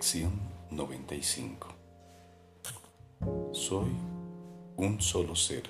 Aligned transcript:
Lección 0.00 0.32
95 0.70 1.68
Soy 3.52 3.90
un 4.78 4.98
solo 4.98 5.36
ser, 5.36 5.64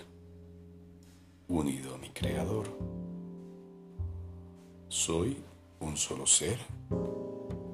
unido 1.48 1.96
a 1.96 1.98
mi 1.98 2.10
Creador. 2.10 2.68
Soy 4.86 5.36
un 5.80 5.96
solo 5.96 6.28
ser, 6.28 6.60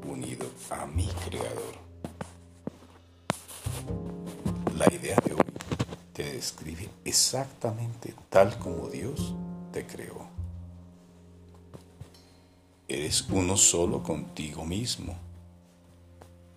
unido 0.08 0.46
a 0.70 0.86
mi 0.86 1.06
Creador. 1.28 1.74
La 4.78 4.90
idea 4.94 5.16
de 5.26 5.34
hoy 5.34 5.52
te 6.14 6.32
describe 6.32 6.88
exactamente 7.04 8.14
tal 8.30 8.58
como 8.58 8.88
Dios 8.88 9.34
te 9.74 9.86
creó. 9.86 10.26
Eres 12.88 13.28
uno 13.28 13.58
solo 13.58 14.02
contigo 14.02 14.64
mismo 14.64 15.25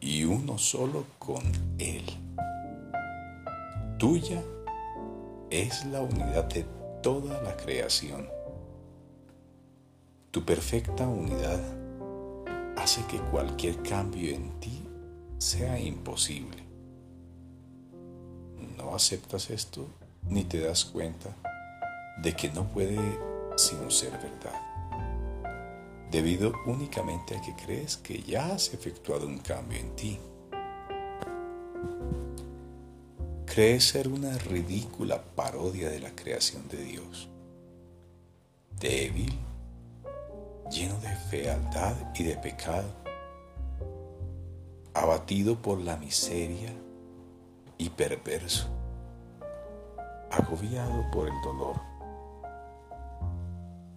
y 0.01 0.23
uno 0.23 0.57
solo 0.57 1.05
con 1.17 1.43
Él. 1.77 2.03
Tuya 3.97 4.41
es 5.49 5.85
la 5.85 6.01
unidad 6.01 6.45
de 6.45 6.65
toda 7.01 7.41
la 7.41 7.55
creación. 7.57 8.27
Tu 10.31 10.45
perfecta 10.45 11.07
unidad 11.07 11.59
hace 12.77 13.03
que 13.07 13.19
cualquier 13.19 13.81
cambio 13.81 14.35
en 14.35 14.59
ti 14.59 14.87
sea 15.37 15.79
imposible. 15.79 16.63
No 18.77 18.95
aceptas 18.95 19.49
esto 19.49 19.87
ni 20.23 20.43
te 20.43 20.59
das 20.59 20.85
cuenta 20.85 21.35
de 22.21 22.33
que 22.35 22.49
no 22.49 22.65
puede 22.65 22.99
sino 23.57 23.89
ser 23.91 24.11
verdad 24.11 24.68
debido 26.11 26.53
únicamente 26.65 27.37
a 27.37 27.41
que 27.41 27.53
crees 27.53 27.97
que 27.97 28.21
ya 28.21 28.53
has 28.53 28.73
efectuado 28.73 29.27
un 29.27 29.39
cambio 29.39 29.79
en 29.79 29.95
ti. 29.95 30.19
Crees 33.45 33.89
ser 33.89 34.07
una 34.07 34.37
ridícula 34.37 35.21
parodia 35.21 35.89
de 35.89 35.99
la 35.99 36.15
creación 36.15 36.67
de 36.67 36.83
Dios, 36.83 37.29
débil, 38.79 39.37
lleno 40.71 40.99
de 40.99 41.15
fealdad 41.29 41.95
y 42.15 42.23
de 42.23 42.37
pecado, 42.37 42.89
abatido 44.93 45.55
por 45.61 45.79
la 45.79 45.97
miseria 45.97 46.73
y 47.77 47.89
perverso, 47.89 48.67
agobiado 50.31 51.09
por 51.11 51.27
el 51.27 51.41
dolor 51.43 51.88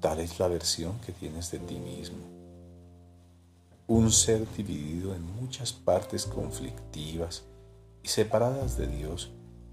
Tal 0.03 0.19
es 0.19 0.41
la 0.41 0.49
versión 0.49 0.99
que 1.07 1.13
tienes 1.13 1.53
de 1.53 1.61
ti 1.61 1.77
mismo. 1.77 2.19
Un 3.87 4.11
ser 4.11 4.53
dividido 4.57 5.15
en 5.15 5.25
muchas 5.37 5.73
partes 5.73 6.27
conflictivas 6.27 7.45
y 8.03 8.09
separadas 8.09 8.77
de 8.77 8.89
Dios 8.89 9.31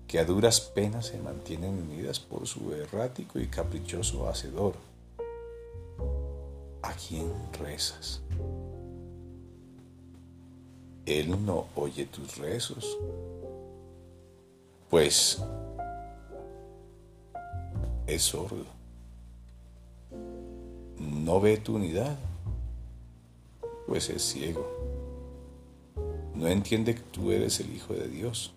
que 0.08 0.20
a 0.20 0.26
duras 0.26 0.62
penas 0.62 1.08
se 1.08 1.18
mantienen 1.18 1.80
unidas 1.80 2.20
por 2.20 2.46
su 2.46 2.72
errático 2.76 3.40
y 3.40 3.48
caprichoso 3.48 4.30
hacedor. 4.30 4.76
¿A 6.84 6.94
quién 6.94 7.34
rezas? 7.60 8.22
Él 11.08 11.44
no 11.44 11.70
oye 11.76 12.06
tus 12.06 12.38
rezos, 12.38 13.00
pues 14.92 15.42
es 18.06 18.22
sordo 18.22 18.79
no 21.30 21.40
ve 21.40 21.58
tu 21.58 21.76
unidad, 21.76 22.18
pues 23.86 24.10
es 24.10 24.24
ciego. 24.24 24.68
No 26.34 26.48
entiende 26.48 26.96
que 26.96 27.02
tú 27.02 27.32
eres 27.32 27.60
el 27.60 27.72
Hijo 27.72 27.94
de 27.94 28.08
Dios, 28.08 28.56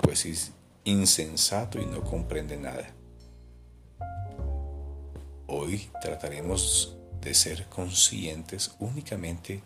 pues 0.00 0.24
es 0.24 0.52
insensato 0.84 1.78
y 1.78 1.84
no 1.84 2.02
comprende 2.02 2.56
nada. 2.56 2.90
Hoy 5.46 5.86
trataremos 6.00 6.96
de 7.20 7.34
ser 7.34 7.68
conscientes 7.68 8.74
únicamente 8.78 9.60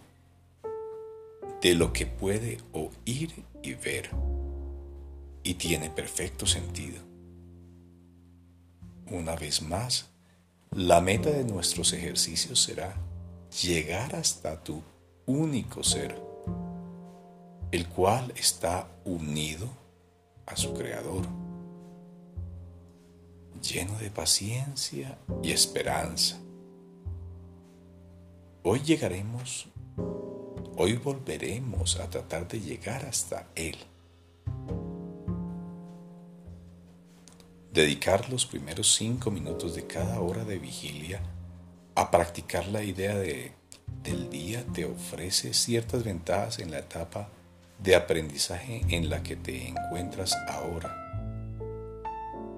de 1.63 1.75
lo 1.77 1.93
que 1.93 2.07
puede 2.07 2.59
oír 2.73 3.45
y 3.63 3.75
ver, 3.75 4.11
y 5.45 5.55
tiene 5.55 5.91
perfecto 5.91 6.45
sentido. 6.45 7.01
Una 9.13 9.37
vez 9.37 9.63
más, 9.63 10.11
la 10.73 11.01
meta 11.01 11.31
de 11.31 11.45
nuestros 11.45 11.93
ejercicios 11.93 12.63
será 12.63 12.95
llegar 13.63 14.15
hasta 14.15 14.63
tu 14.63 14.83
único 15.27 15.83
ser, 15.83 16.21
el 17.71 17.89
cual 17.89 18.33
está 18.37 18.89
unido 19.05 19.69
a 20.47 20.57
su 20.57 20.75
Creador, 20.75 21.25
lleno 23.63 23.99
de 23.99 24.11
paciencia 24.11 25.19
y 25.43 25.53
esperanza. 25.53 26.39
Hoy 28.63 28.81
llegaremos, 28.81 29.69
hoy 30.77 30.97
volveremos 30.97 31.99
a 31.99 32.09
tratar 32.11 32.47
de 32.47 32.61
llegar 32.61 33.07
hasta 33.07 33.47
Él 33.55 33.77
dedicar 37.79 38.29
los 38.29 38.45
primeros 38.45 38.97
cinco 38.97 39.31
minutos 39.31 39.77
de 39.77 39.87
cada 39.87 40.21
hora 40.21 40.45
de 40.45 40.59
vigilia 40.59 41.21
a 41.95 42.11
practicar 42.11 42.67
la 42.67 42.83
idea 42.83 43.17
de, 43.17 43.53
del 44.03 44.29
día 44.31 44.65
te 44.75 44.85
ofrece 44.85 45.55
ciertas 45.55 46.03
ventajas 46.03 46.59
en 46.59 46.73
la 46.73 46.81
etapa 46.81 47.29
de 47.79 47.95
aprendizaje 47.95 48.81
en 48.89 49.09
la 49.09 49.23
que 49.23 49.37
te 49.37 49.69
encuentras 49.69 50.37
ahora. 50.49 50.93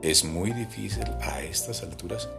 Es 0.00 0.24
muy 0.24 0.52
difícil 0.52 1.04
a 1.20 1.42
estas 1.42 1.82
alturas 1.82 2.30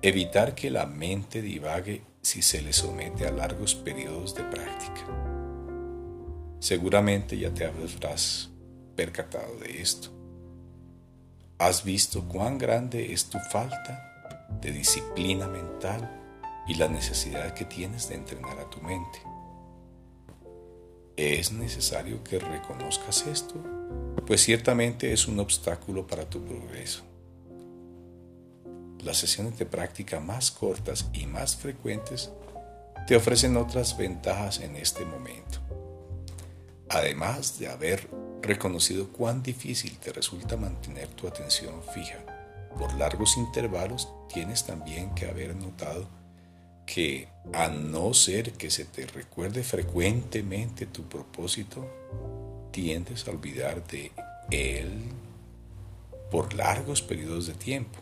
evitar 0.00 0.54
que 0.54 0.70
la 0.70 0.86
mente 0.86 1.42
divague 1.42 2.02
si 2.22 2.42
se 2.42 2.62
le 2.62 2.72
somete 2.72 3.26
a 3.26 3.32
largos 3.32 3.74
periodos 3.74 4.36
de 4.36 4.44
práctica. 4.44 5.04
Seguramente 6.60 7.36
ya 7.36 7.50
te 7.50 7.64
habrás 7.64 8.50
percatado 8.94 9.58
de 9.58 9.82
esto 9.82 10.19
has 11.60 11.84
visto 11.84 12.26
cuán 12.26 12.56
grande 12.56 13.12
es 13.12 13.26
tu 13.26 13.38
falta 13.38 14.48
de 14.62 14.72
disciplina 14.72 15.46
mental 15.46 16.10
y 16.66 16.74
la 16.74 16.88
necesidad 16.88 17.52
que 17.52 17.66
tienes 17.66 18.08
de 18.08 18.14
entrenar 18.14 18.58
a 18.58 18.70
tu 18.70 18.80
mente. 18.80 19.18
Es 21.18 21.52
necesario 21.52 22.24
que 22.24 22.38
reconozcas 22.38 23.26
esto, 23.26 23.56
pues 24.26 24.40
ciertamente 24.40 25.12
es 25.12 25.28
un 25.28 25.38
obstáculo 25.38 26.06
para 26.06 26.24
tu 26.24 26.42
progreso. 26.42 27.02
Las 29.00 29.18
sesiones 29.18 29.58
de 29.58 29.66
práctica 29.66 30.18
más 30.18 30.50
cortas 30.50 31.10
y 31.12 31.26
más 31.26 31.56
frecuentes 31.56 32.30
te 33.06 33.16
ofrecen 33.16 33.58
otras 33.58 33.98
ventajas 33.98 34.60
en 34.60 34.76
este 34.76 35.04
momento. 35.04 35.58
Además 36.88 37.58
de 37.58 37.68
haber 37.68 38.08
reconocido 38.42 39.08
cuán 39.08 39.42
difícil 39.42 39.98
te 39.98 40.12
resulta 40.12 40.56
mantener 40.56 41.08
tu 41.08 41.26
atención 41.26 41.82
fija 41.94 42.18
por 42.78 42.94
largos 42.94 43.36
intervalos, 43.36 44.08
tienes 44.32 44.64
también 44.64 45.14
que 45.14 45.26
haber 45.26 45.56
notado 45.56 46.06
que 46.86 47.28
a 47.52 47.68
no 47.68 48.14
ser 48.14 48.52
que 48.52 48.70
se 48.70 48.84
te 48.84 49.06
recuerde 49.06 49.62
frecuentemente 49.62 50.86
tu 50.86 51.08
propósito, 51.08 51.86
tiendes 52.72 53.26
a 53.26 53.30
olvidar 53.30 53.86
de 53.86 54.12
él 54.50 55.04
por 56.30 56.54
largos 56.54 57.02
periodos 57.02 57.46
de 57.46 57.54
tiempo. 57.54 57.98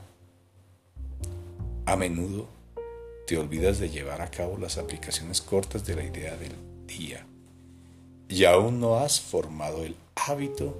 A 1.86 1.96
menudo 1.96 2.48
te 3.26 3.36
olvidas 3.36 3.78
de 3.78 3.90
llevar 3.90 4.22
a 4.22 4.30
cabo 4.30 4.56
las 4.56 4.78
aplicaciones 4.78 5.40
cortas 5.40 5.84
de 5.86 5.94
la 5.94 6.04
idea 6.04 6.36
del 6.36 6.54
día 6.86 7.26
y 8.28 8.44
aún 8.44 8.80
no 8.80 8.96
has 8.96 9.20
formado 9.20 9.84
el 9.84 9.96
hábito 10.26 10.76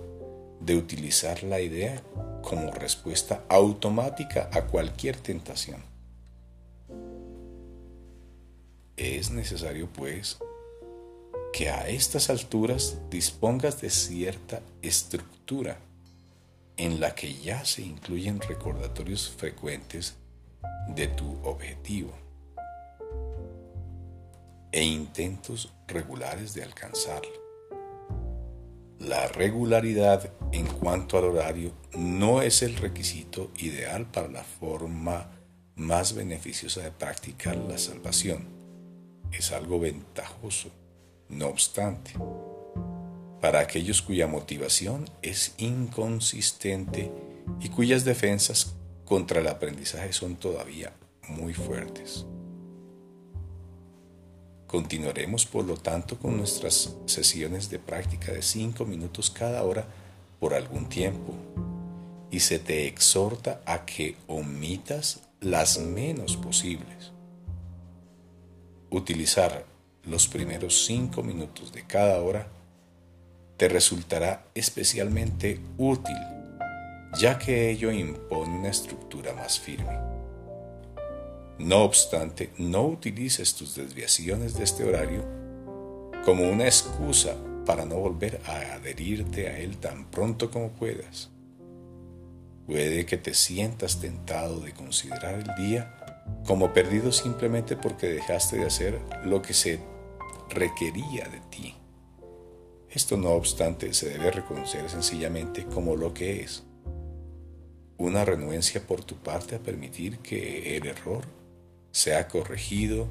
de 0.61 0.77
utilizar 0.77 1.43
la 1.43 1.61
idea 1.61 2.03
como 2.43 2.71
respuesta 2.73 3.45
automática 3.49 4.51
a 4.53 4.67
cualquier 4.67 5.17
tentación. 5.17 5.83
Es 8.97 9.31
necesario, 9.31 9.89
pues, 9.93 10.39
que 11.53 11.71
a 11.71 11.89
estas 11.89 12.31
alturas 12.31 12.99
dispongas 13.11 13.81
de 13.81 13.91
cierta 13.91 14.61
estructura 14.83 15.79
en 16.77 17.01
la 17.01 17.15
que 17.15 17.35
ya 17.35 17.65
se 17.65 17.83
incluyen 17.83 18.41
recordatorios 18.41 19.29
frecuentes 19.31 20.17
de 20.95 21.09
tu 21.09 21.39
objetivo 21.45 22.13
e 24.71 24.83
intentos 24.83 25.73
regulares 25.87 26.55
de 26.55 26.63
alcanzarlo. 26.63 27.48
La 28.99 29.29
regularidad 29.29 30.33
en 30.51 30.67
cuanto 30.67 31.19
al 31.19 31.25
horario 31.25 31.73
no 31.97 32.43
es 32.43 32.63
el 32.63 32.77
requisito 32.77 33.53
ideal 33.57 34.07
para 34.11 34.27
la 34.27 34.43
forma 34.43 35.31
más 35.77 36.15
beneficiosa 36.15 36.83
de 36.83 36.91
practicar 36.91 37.57
la 37.57 37.79
salvación. 37.79 38.49
Es 39.31 39.53
algo 39.53 39.79
ventajoso, 39.79 40.71
No 41.29 41.47
obstante, 41.47 42.13
para 43.41 43.61
aquellos 43.61 44.03
cuya 44.03 44.27
motivación 44.27 45.05
es 45.23 45.55
inconsistente 45.59 47.13
y 47.61 47.69
cuyas 47.69 48.05
defensas 48.05 48.75
contra 49.05 49.41
el 49.41 49.47
aprendizaje 49.47 50.13
son 50.13 50.37
todavía 50.37 50.93
muy 51.29 51.55
fuertes. 51.55 52.27
Continuaremos, 54.69 55.47
por 55.47 55.65
lo 55.65 55.79
tanto, 55.79 56.19
con 56.19 56.37
nuestras 56.37 56.95
sesiones 57.07 57.71
de 57.71 57.79
práctica 57.79 58.33
de 58.33 58.43
5 58.43 58.85
minutos 58.85 59.31
cada 59.31 59.65
hora 59.65 59.87
por 60.39 60.53
algún 60.53 60.91
tiempo 60.91 61.35
y 62.31 62.41
se 62.41 62.59
te 62.59 62.87
exhorta 62.87 63.63
a 63.65 63.87
que 63.87 64.17
omitas 64.27 65.21
las 65.41 65.79
menos 65.79 66.37
posibles. 66.37 67.13
Utilizar 68.91 69.65
los 70.05 70.29
primeros 70.29 70.85
5 70.85 71.23
minutos 71.23 71.73
de 71.73 71.87
cada 71.87 72.21
hora 72.21 72.49
te 73.57 73.71
resultará 73.71 74.45
especialmente 74.55 75.61
útil, 75.79 76.19
ya 77.19 77.39
que 77.39 77.71
ello 77.71 77.91
impone 77.91 78.59
una 78.59 78.69
estructura 78.69 79.33
más 79.33 79.59
firme. 79.59 80.18
No 81.59 81.83
obstante, 81.83 82.51
no 82.57 82.87
utilices 82.87 83.55
tus 83.55 83.75
desviaciones 83.75 84.55
de 84.55 84.63
este 84.63 84.85
horario 84.85 85.25
como 86.25 86.49
una 86.49 86.67
excusa 86.67 87.35
para 87.67 87.85
no 87.85 87.97
volver 87.97 88.41
a 88.47 88.75
adherirte 88.75 89.49
a 89.49 89.59
él 89.59 89.79
tan 89.79 90.09
pronto 90.11 90.51
como 90.51 90.71
puedas. 90.71 91.31
Puede 92.67 93.07
que 93.07 93.17
te 93.17 93.35
sientas 93.35 93.99
tentado 93.99 94.61
de 94.61 94.73
considerar 94.73 95.35
el 95.35 95.67
día 95.67 95.97
como 96.47 96.73
perdido 96.73 97.11
simplemente 97.11 97.77
porque 97.77 98.07
dejaste 98.07 98.59
de 98.59 98.67
hacer 98.67 99.01
lo 99.25 99.43
que 99.43 99.55
se 99.55 99.81
requería 100.51 101.29
de 101.29 101.41
ti. 101.51 101.75
Esto 102.89 103.17
no 103.17 103.31
obstante 103.31 103.93
se 103.95 104.11
debe 104.11 104.31
reconocer 104.31 104.89
sencillamente 104.89 105.65
como 105.65 105.97
lo 105.97 106.15
que 106.15 106.41
es, 106.41 106.63
una 107.97 108.25
renuencia 108.25 108.87
por 108.87 109.03
tu 109.03 109.17
parte 109.17 109.57
a 109.57 109.59
permitir 109.59 110.19
que 110.19 110.77
el 110.77 110.87
error 110.87 111.38
sea 111.91 112.29
corregido 112.29 113.09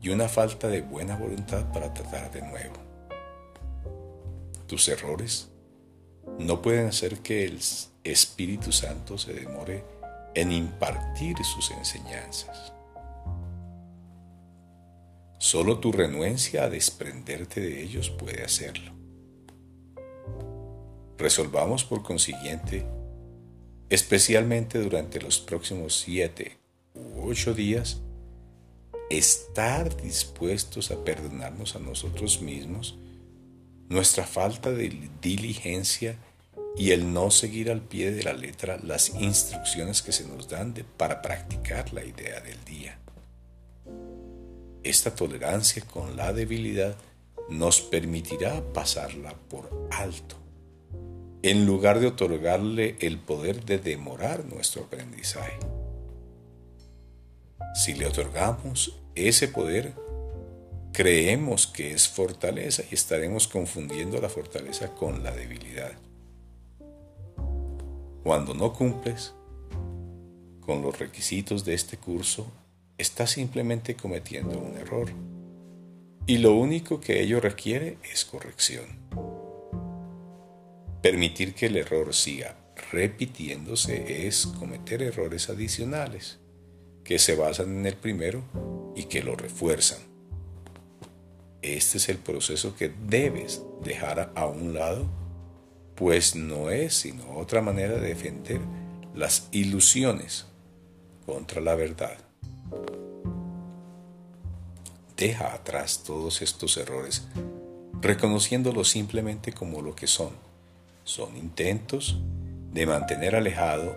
y 0.00 0.10
una 0.10 0.28
falta 0.28 0.68
de 0.68 0.82
buena 0.82 1.16
voluntad 1.16 1.72
para 1.72 1.92
tratar 1.92 2.30
de 2.30 2.42
nuevo. 2.42 2.76
Tus 4.66 4.88
errores 4.88 5.50
no 6.38 6.60
pueden 6.60 6.86
hacer 6.86 7.20
que 7.20 7.44
el 7.44 7.58
Espíritu 8.04 8.72
Santo 8.72 9.16
se 9.16 9.32
demore 9.32 9.84
en 10.34 10.52
impartir 10.52 11.36
sus 11.44 11.70
enseñanzas. 11.70 12.72
Solo 15.38 15.78
tu 15.78 15.92
renuencia 15.92 16.64
a 16.64 16.70
desprenderte 16.70 17.60
de 17.60 17.82
ellos 17.82 18.10
puede 18.10 18.42
hacerlo. 18.42 18.92
Resolvamos 21.18 21.84
por 21.84 22.02
consiguiente, 22.02 22.86
especialmente 23.88 24.78
durante 24.78 25.20
los 25.20 25.38
próximos 25.38 25.98
siete 25.98 26.58
u 26.94 27.28
ocho 27.30 27.54
días, 27.54 28.02
estar 29.10 29.96
dispuestos 30.00 30.90
a 30.90 31.04
perdonarnos 31.04 31.76
a 31.76 31.78
nosotros 31.78 32.40
mismos 32.42 32.98
nuestra 33.88 34.26
falta 34.26 34.72
de 34.72 35.10
diligencia 35.22 36.16
y 36.76 36.90
el 36.90 37.12
no 37.12 37.30
seguir 37.30 37.70
al 37.70 37.80
pie 37.80 38.10
de 38.12 38.22
la 38.22 38.32
letra 38.32 38.78
las 38.82 39.10
instrucciones 39.10 40.02
que 40.02 40.12
se 40.12 40.26
nos 40.26 40.48
dan 40.48 40.74
para 40.96 41.22
practicar 41.22 41.92
la 41.92 42.04
idea 42.04 42.40
del 42.40 42.62
día. 42.64 42.98
Esta 44.82 45.14
tolerancia 45.14 45.82
con 45.84 46.16
la 46.16 46.32
debilidad 46.32 46.96
nos 47.48 47.80
permitirá 47.80 48.62
pasarla 48.72 49.34
por 49.48 49.88
alto, 49.90 50.36
en 51.42 51.64
lugar 51.64 52.00
de 52.00 52.08
otorgarle 52.08 52.96
el 53.00 53.18
poder 53.18 53.64
de 53.64 53.78
demorar 53.78 54.44
nuestro 54.44 54.84
aprendizaje. 54.84 55.58
Si 57.76 57.92
le 57.92 58.06
otorgamos 58.06 58.98
ese 59.14 59.48
poder, 59.48 59.92
creemos 60.94 61.66
que 61.66 61.92
es 61.92 62.08
fortaleza 62.08 62.82
y 62.90 62.94
estaremos 62.94 63.46
confundiendo 63.48 64.18
la 64.18 64.30
fortaleza 64.30 64.94
con 64.94 65.22
la 65.22 65.30
debilidad. 65.30 65.92
Cuando 68.22 68.54
no 68.54 68.72
cumples 68.72 69.34
con 70.60 70.80
los 70.80 70.98
requisitos 70.98 71.66
de 71.66 71.74
este 71.74 71.98
curso, 71.98 72.50
estás 72.96 73.32
simplemente 73.32 73.94
cometiendo 73.94 74.58
un 74.58 74.78
error. 74.78 75.10
Y 76.26 76.38
lo 76.38 76.56
único 76.56 76.98
que 76.98 77.20
ello 77.20 77.40
requiere 77.40 77.98
es 78.10 78.24
corrección. 78.24 78.86
Permitir 81.02 81.52
que 81.52 81.66
el 81.66 81.76
error 81.76 82.14
siga 82.14 82.56
repitiéndose 82.90 84.26
es 84.26 84.46
cometer 84.46 85.02
errores 85.02 85.50
adicionales 85.50 86.38
que 87.06 87.18
se 87.20 87.36
basan 87.36 87.78
en 87.78 87.86
el 87.86 87.94
primero 87.94 88.42
y 88.96 89.04
que 89.04 89.22
lo 89.22 89.36
refuerzan. 89.36 90.00
Este 91.62 91.98
es 91.98 92.08
el 92.08 92.18
proceso 92.18 92.74
que 92.74 92.92
debes 93.06 93.62
dejar 93.84 94.32
a 94.34 94.46
un 94.46 94.74
lado, 94.74 95.06
pues 95.94 96.34
no 96.34 96.70
es 96.70 96.94
sino 96.94 97.36
otra 97.36 97.62
manera 97.62 97.94
de 97.94 98.08
defender 98.08 98.60
las 99.14 99.48
ilusiones 99.52 100.46
contra 101.24 101.60
la 101.60 101.76
verdad. 101.76 102.18
Deja 105.16 105.54
atrás 105.54 106.02
todos 106.04 106.42
estos 106.42 106.76
errores, 106.76 107.26
reconociéndolos 108.02 108.88
simplemente 108.88 109.52
como 109.52 109.80
lo 109.80 109.94
que 109.94 110.08
son. 110.08 110.30
Son 111.04 111.36
intentos 111.36 112.18
de 112.72 112.84
mantener 112.84 113.36
alejado 113.36 113.96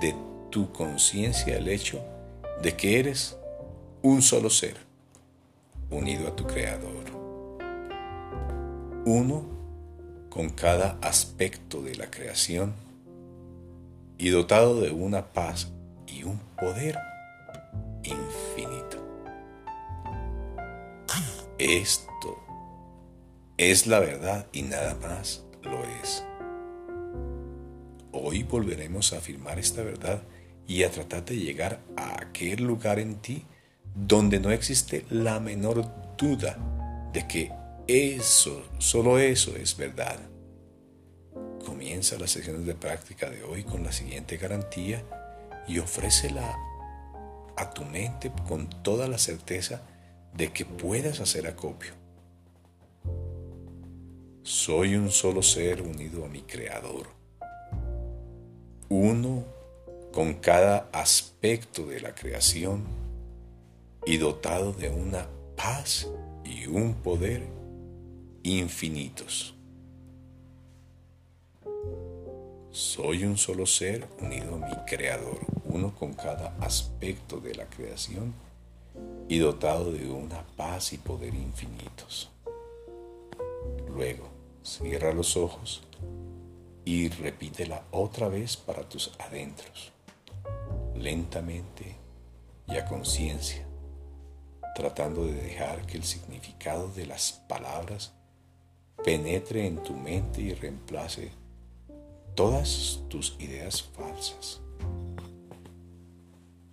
de 0.00 0.25
tu 0.50 0.72
conciencia 0.72 1.56
el 1.56 1.68
hecho 1.68 2.02
de 2.62 2.76
que 2.76 2.98
eres 2.98 3.36
un 4.02 4.22
solo 4.22 4.50
ser, 4.50 4.76
unido 5.90 6.28
a 6.28 6.36
tu 6.36 6.46
Creador. 6.46 7.04
Uno 9.04 9.44
con 10.30 10.50
cada 10.50 10.98
aspecto 11.00 11.82
de 11.82 11.94
la 11.96 12.10
creación 12.10 12.74
y 14.18 14.30
dotado 14.30 14.80
de 14.80 14.90
una 14.90 15.32
paz 15.32 15.72
y 16.06 16.24
un 16.24 16.38
poder 16.56 16.98
infinito. 18.02 19.06
Esto 21.58 22.38
es 23.56 23.86
la 23.86 23.98
verdad 23.98 24.46
y 24.52 24.60
nada 24.60 24.94
más 24.96 25.42
lo 25.62 25.82
es. 26.02 26.22
Hoy 28.12 28.42
volveremos 28.42 29.14
a 29.14 29.18
afirmar 29.18 29.58
esta 29.58 29.82
verdad 29.82 30.22
y 30.66 30.82
a 30.82 30.90
tratar 30.90 31.24
de 31.24 31.36
llegar 31.36 31.80
a 31.96 32.20
aquel 32.20 32.64
lugar 32.64 32.98
en 32.98 33.16
ti 33.16 33.44
donde 33.94 34.40
no 34.40 34.50
existe 34.50 35.06
la 35.10 35.40
menor 35.40 35.86
duda 36.16 36.58
de 37.12 37.26
que 37.26 37.52
eso, 37.86 38.62
solo 38.78 39.18
eso 39.18 39.56
es 39.56 39.76
verdad. 39.76 40.18
Comienza 41.64 42.18
las 42.18 42.30
sesiones 42.30 42.66
de 42.66 42.74
práctica 42.74 43.30
de 43.30 43.42
hoy 43.42 43.64
con 43.64 43.84
la 43.84 43.92
siguiente 43.92 44.36
garantía 44.36 45.02
y 45.66 45.78
ofrécela 45.78 46.56
a 47.56 47.70
tu 47.70 47.84
mente 47.84 48.32
con 48.46 48.68
toda 48.82 49.08
la 49.08 49.18
certeza 49.18 49.82
de 50.34 50.52
que 50.52 50.64
puedas 50.64 51.20
hacer 51.20 51.46
acopio. 51.46 51.92
Soy 54.42 54.94
un 54.94 55.10
solo 55.10 55.42
ser 55.42 55.82
unido 55.82 56.24
a 56.24 56.28
mi 56.28 56.42
Creador, 56.42 57.08
uno 58.88 59.55
con 60.16 60.32
cada 60.32 60.88
aspecto 60.92 61.84
de 61.84 62.00
la 62.00 62.14
creación 62.14 62.82
y 64.06 64.16
dotado 64.16 64.72
de 64.72 64.88
una 64.88 65.28
paz 65.56 66.08
y 66.42 66.66
un 66.68 66.94
poder 66.94 67.46
infinitos. 68.42 69.54
Soy 72.70 73.26
un 73.26 73.36
solo 73.36 73.66
ser 73.66 74.08
unido 74.18 74.54
a 74.54 74.66
mi 74.66 74.74
Creador, 74.86 75.38
uno 75.66 75.94
con 75.94 76.14
cada 76.14 76.56
aspecto 76.62 77.38
de 77.38 77.54
la 77.54 77.66
creación 77.66 78.32
y 79.28 79.36
dotado 79.36 79.92
de 79.92 80.08
una 80.08 80.46
paz 80.56 80.94
y 80.94 80.96
poder 80.96 81.34
infinitos. 81.34 82.30
Luego, 83.94 84.30
cierra 84.62 85.12
los 85.12 85.36
ojos 85.36 85.82
y 86.86 87.10
repítela 87.10 87.82
otra 87.90 88.28
vez 88.28 88.56
para 88.56 88.88
tus 88.88 89.12
adentros 89.18 89.92
lentamente 91.02 91.96
y 92.66 92.76
a 92.76 92.84
conciencia, 92.84 93.66
tratando 94.74 95.24
de 95.24 95.34
dejar 95.34 95.86
que 95.86 95.96
el 95.96 96.04
significado 96.04 96.88
de 96.88 97.06
las 97.06 97.32
palabras 97.48 98.12
penetre 99.04 99.66
en 99.66 99.82
tu 99.82 99.94
mente 99.94 100.40
y 100.40 100.54
reemplace 100.54 101.30
todas 102.34 103.00
tus 103.08 103.36
ideas 103.38 103.82
falsas. 103.82 104.60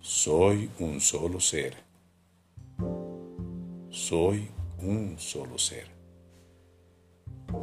Soy 0.00 0.70
un 0.78 1.00
solo 1.00 1.40
ser. 1.40 1.74
Soy 3.90 4.50
un 4.82 5.16
solo 5.18 5.58
ser. 5.58 5.86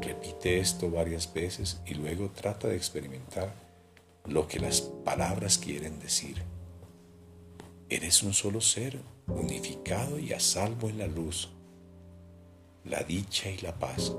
Repite 0.02 0.60
esto 0.60 0.90
varias 0.90 1.32
veces 1.32 1.82
y 1.86 1.94
luego 1.94 2.30
trata 2.32 2.68
de 2.68 2.76
experimentar 2.76 3.54
lo 4.26 4.48
que 4.48 4.60
las 4.60 4.82
palabras 4.82 5.58
quieren 5.58 6.00
decir. 6.00 6.44
Eres 7.90 8.24
un 8.24 8.34
solo 8.34 8.62
ser, 8.62 9.00
unificado 9.28 10.20
y 10.20 10.34
a 10.34 10.40
salvo 10.40 10.90
en 10.90 10.98
la 10.98 11.08
luz, 11.08 11.50
la 12.86 13.04
dicha 13.04 13.50
y 13.50 13.58
la 13.58 13.78
paz. 13.78 14.16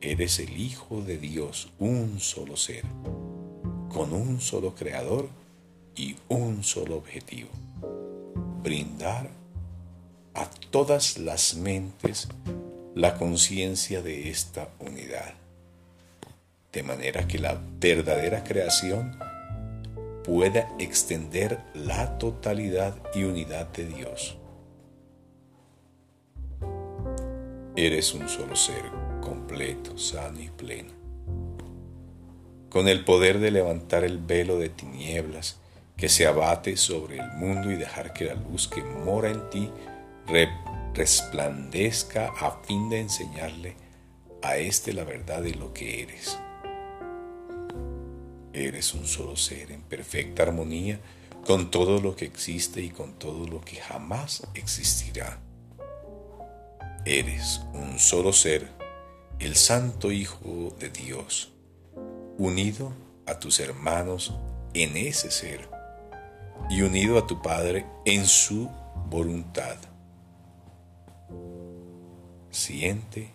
Eres 0.00 0.38
el 0.38 0.56
Hijo 0.56 1.00
de 1.02 1.18
Dios, 1.18 1.70
un 1.78 2.20
solo 2.20 2.56
ser, 2.56 2.84
con 3.88 4.12
un 4.12 4.40
solo 4.40 4.74
creador 4.74 5.28
y 5.96 6.16
un 6.28 6.62
solo 6.62 6.96
objetivo. 6.96 7.50
Brindar 8.62 9.30
a 10.34 10.48
todas 10.70 11.18
las 11.18 11.54
mentes 11.54 12.28
la 12.94 13.16
conciencia 13.16 14.02
de 14.02 14.30
esta 14.30 14.68
unidad, 14.78 15.34
de 16.78 16.84
manera 16.84 17.26
que 17.26 17.40
la 17.40 17.60
verdadera 17.80 18.44
creación 18.44 19.18
pueda 20.22 20.68
extender 20.78 21.58
la 21.74 22.18
totalidad 22.18 22.94
y 23.16 23.24
unidad 23.24 23.66
de 23.72 23.86
Dios. 23.86 24.38
Eres 27.74 28.14
un 28.14 28.28
solo 28.28 28.54
ser, 28.54 28.84
completo, 29.20 29.98
sano 29.98 30.40
y 30.40 30.50
pleno. 30.50 30.92
Con 32.68 32.86
el 32.86 33.04
poder 33.04 33.40
de 33.40 33.50
levantar 33.50 34.04
el 34.04 34.18
velo 34.18 34.60
de 34.60 34.68
tinieblas 34.68 35.58
que 35.96 36.08
se 36.08 36.28
abate 36.28 36.76
sobre 36.76 37.18
el 37.18 37.28
mundo 37.32 37.72
y 37.72 37.74
dejar 37.74 38.12
que 38.12 38.26
la 38.26 38.34
luz 38.34 38.68
que 38.68 38.84
mora 38.84 39.30
en 39.30 39.50
ti 39.50 39.68
resplandezca 40.94 42.28
a 42.38 42.62
fin 42.62 42.88
de 42.88 43.00
enseñarle 43.00 43.74
a 44.42 44.58
éste 44.58 44.92
la 44.92 45.02
verdad 45.02 45.42
de 45.42 45.54
lo 45.54 45.72
que 45.74 46.02
eres. 46.02 46.38
Eres 48.58 48.92
un 48.92 49.06
solo 49.06 49.36
ser 49.36 49.70
en 49.70 49.82
perfecta 49.82 50.42
armonía 50.42 50.98
con 51.46 51.70
todo 51.70 52.00
lo 52.00 52.16
que 52.16 52.24
existe 52.24 52.82
y 52.82 52.90
con 52.90 53.12
todo 53.12 53.46
lo 53.46 53.60
que 53.60 53.76
jamás 53.76 54.42
existirá. 54.54 55.38
Eres 57.04 57.60
un 57.72 58.00
solo 58.00 58.32
ser, 58.32 58.68
el 59.38 59.54
Santo 59.54 60.10
Hijo 60.10 60.74
de 60.80 60.90
Dios, 60.90 61.52
unido 62.36 62.92
a 63.26 63.38
tus 63.38 63.60
hermanos 63.60 64.34
en 64.74 64.96
ese 64.96 65.30
ser 65.30 65.70
y 66.68 66.82
unido 66.82 67.16
a 67.16 67.28
tu 67.28 67.40
Padre 67.40 67.86
en 68.04 68.26
su 68.26 68.68
voluntad. 69.08 69.76
Siente 72.50 73.30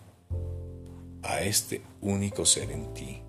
a 1.21 1.43
este 1.43 1.81
único 2.01 2.45
ser 2.45 2.71
en 2.71 2.93
ti 2.93 3.23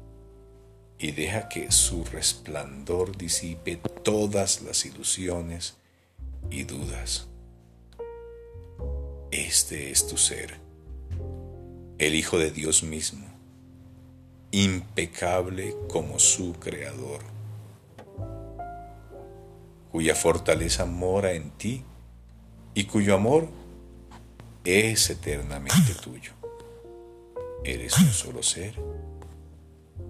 y 1.04 1.12
deja 1.12 1.50
que 1.50 1.70
su 1.70 2.02
resplandor 2.02 3.14
disipe 3.18 3.76
todas 3.76 4.62
las 4.62 4.86
ilusiones 4.86 5.76
y 6.50 6.64
dudas. 6.64 7.28
Este 9.30 9.90
es 9.90 10.06
tu 10.06 10.16
ser, 10.16 10.58
el 11.98 12.14
Hijo 12.14 12.38
de 12.38 12.50
Dios 12.50 12.82
mismo, 12.82 13.26
impecable 14.50 15.76
como 15.90 16.18
su 16.18 16.54
Creador, 16.54 17.20
cuya 19.92 20.14
fortaleza 20.14 20.86
mora 20.86 21.32
en 21.32 21.50
ti 21.50 21.84
y 22.72 22.84
cuyo 22.84 23.14
amor 23.14 23.50
es 24.64 25.10
eternamente 25.10 25.92
tuyo. 26.02 26.32
Eres 27.62 27.98
un 27.98 28.08
solo 28.08 28.42
ser 28.42 28.74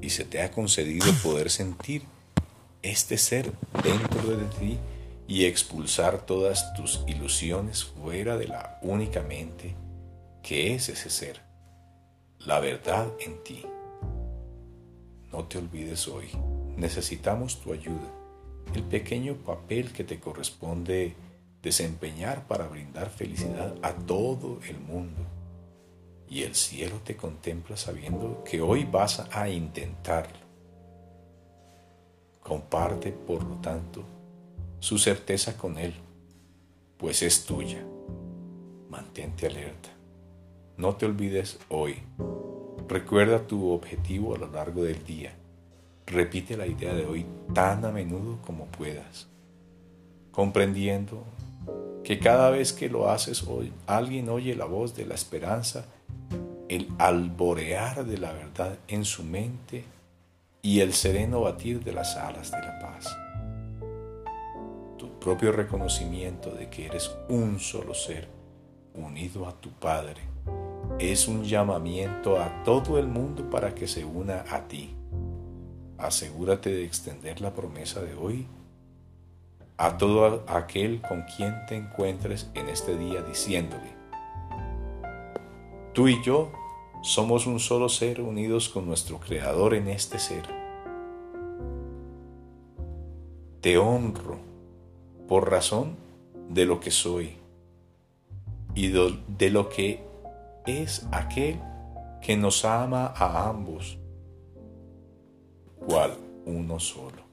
y 0.05 0.11
se 0.11 0.27
te 0.27 0.43
ha 0.43 0.51
concedido 0.51 1.07
poder 1.23 1.51
sentir 1.51 2.03
este 2.83 3.17
ser 3.17 3.51
dentro 3.83 4.37
de 4.37 4.45
ti 4.59 4.79
y 5.27 5.47
expulsar 5.47 6.27
todas 6.27 6.75
tus 6.75 7.03
ilusiones 7.07 7.85
fuera 7.85 8.37
de 8.37 8.49
la 8.49 8.79
única 8.83 9.23
mente 9.23 9.75
que 10.43 10.75
es 10.75 10.91
ese 10.91 11.09
ser, 11.09 11.41
la 12.41 12.61
verdad 12.61 13.11
en 13.19 13.43
ti. 13.43 13.65
No 15.33 15.45
te 15.45 15.57
olvides 15.57 16.07
hoy, 16.07 16.29
necesitamos 16.77 17.63
tu 17.63 17.73
ayuda, 17.73 18.13
el 18.75 18.83
pequeño 18.83 19.37
papel 19.37 19.91
que 19.91 20.05
te 20.05 20.21
corresponde 20.21 21.15
desempeñar 21.63 22.47
para 22.47 22.67
brindar 22.67 23.09
felicidad 23.09 23.75
a 23.81 23.95
todo 23.95 24.61
el 24.69 24.79
mundo 24.81 25.34
y 26.29 26.43
el 26.43 26.55
cielo 26.55 26.97
te 27.05 27.17
contempla 27.17 27.77
sabiendo 27.77 28.43
que 28.45 28.61
hoy 28.61 28.85
vas 28.85 29.27
a 29.31 29.49
intentarlo. 29.49 30.45
Comparte, 32.41 33.13
por 33.13 33.43
lo 33.45 33.57
tanto, 33.57 34.05
su 34.79 34.99
certeza 34.99 35.57
con 35.57 35.79
Él, 35.79 35.95
pues 36.99 37.23
es 37.23 37.45
tuya. 37.45 37.85
Mantente 38.91 39.47
alerta. 39.47 39.91
No 40.77 40.97
te 40.97 41.07
olvides 41.07 41.59
hoy. 41.69 41.97
Recuerda 42.89 43.47
tu 43.47 43.71
objetivo 43.71 44.35
a 44.35 44.39
lo 44.39 44.51
largo 44.51 44.85
del 44.85 45.05
día. 45.05 45.35
Repite 46.07 46.57
la 46.57 46.67
idea 46.67 46.93
de 46.95 47.07
hoy 47.07 47.25
tan 47.55 47.85
a 47.85 47.91
menudo 47.91 48.39
como 48.43 48.67
puedas, 48.67 49.27
comprendiendo 50.33 51.25
que 52.03 52.19
cada 52.19 52.51
vez 52.51 52.75
que 52.75 52.91
lo 52.91 53.09
haces 53.09 53.45
hoy, 53.45 53.73
alguien 53.87 54.29
oye 54.29 54.55
la 54.55 54.67
voz 54.67 54.95
de 54.95 55.07
la 55.07 55.15
esperanza 55.15 55.87
el 56.69 56.89
alborear 56.99 58.05
de 58.05 58.19
la 58.19 58.33
verdad 58.33 58.79
en 58.89 59.05
su 59.05 59.25
mente 59.25 59.85
y 60.63 60.81
el 60.81 60.95
sereno 60.95 61.43
batir 61.43 61.85
de 61.85 61.93
las 61.93 62.17
alas 62.17 62.51
de 62.51 62.59
la 62.59 62.79
paz. 62.79 63.17
Tu 64.97 65.19
propio 65.21 65.53
reconocimiento 65.53 66.51
de 66.51 66.71
que 66.71 66.87
eres 66.87 67.15
un 67.29 67.61
solo 67.61 67.95
ser 67.95 68.29
unido 68.95 69.47
a 69.47 69.61
tu 69.61 69.71
Padre 69.71 70.23
es 70.99 71.29
un 71.29 71.45
llamamiento 71.45 72.41
a 72.41 72.63
todo 72.63 72.99
el 72.99 73.09
mundo 73.09 73.49
para 73.51 73.75
que 73.75 73.87
se 73.87 74.05
una 74.05 74.45
a 74.51 74.67
ti. 74.69 74.95
Asegúrate 75.99 76.71
de 76.71 76.85
extender 76.85 77.41
la 77.41 77.55
promesa 77.55 78.01
de 78.01 78.15
hoy 78.15 78.47
a 79.77 79.99
todo 79.99 80.45
aquel 80.47 81.01
con 81.03 81.23
quien 81.37 81.67
te 81.67 81.77
encuentres 81.77 82.49
en 82.55 82.69
este 82.69 82.97
día 82.97 83.23
diciéndole, 83.23 84.04
Tú 85.95 86.09
y 86.09 86.21
yo 86.25 86.51
somos 87.03 87.47
un 87.47 87.61
solo 87.61 87.89
ser 87.89 88.21
unidos 88.21 88.69
con 88.69 88.85
nuestro 88.85 89.21
Creador 89.21 89.75
en 89.75 89.87
este 89.87 90.19
ser. 90.19 90.43
Te 93.61 93.79
honro 93.79 94.39
por 95.29 95.49
razón 95.49 95.95
de 96.49 96.67
lo 96.67 96.81
que 96.81 96.91
soy 96.91 97.37
y 98.75 98.89
de 98.89 99.51
lo 99.51 99.69
que 99.69 100.03
es 100.67 101.07
aquel 101.13 101.61
que 102.21 102.37
nos 102.37 102.65
ama 102.65 103.13
a 103.15 103.49
ambos, 103.49 103.97
cual 105.87 106.17
uno 106.45 106.81
solo. 106.81 107.24